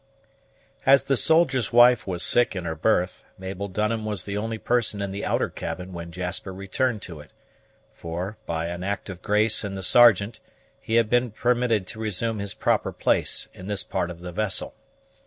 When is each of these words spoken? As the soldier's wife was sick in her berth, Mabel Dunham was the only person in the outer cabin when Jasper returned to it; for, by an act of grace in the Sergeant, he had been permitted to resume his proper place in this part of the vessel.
As 0.83 1.03
the 1.03 1.15
soldier's 1.15 1.71
wife 1.71 2.07
was 2.07 2.23
sick 2.23 2.55
in 2.55 2.65
her 2.65 2.73
berth, 2.73 3.23
Mabel 3.37 3.67
Dunham 3.67 4.03
was 4.03 4.23
the 4.23 4.35
only 4.35 4.57
person 4.57 4.99
in 4.99 5.11
the 5.11 5.23
outer 5.23 5.47
cabin 5.47 5.93
when 5.93 6.11
Jasper 6.11 6.51
returned 6.51 7.03
to 7.03 7.19
it; 7.19 7.29
for, 7.93 8.35
by 8.47 8.65
an 8.65 8.83
act 8.83 9.11
of 9.11 9.21
grace 9.21 9.63
in 9.63 9.75
the 9.75 9.83
Sergeant, 9.83 10.39
he 10.79 10.95
had 10.95 11.07
been 11.07 11.29
permitted 11.29 11.85
to 11.85 11.99
resume 11.99 12.39
his 12.39 12.55
proper 12.55 12.91
place 12.91 13.47
in 13.53 13.67
this 13.67 13.83
part 13.83 14.09
of 14.09 14.21
the 14.21 14.31
vessel. 14.31 14.73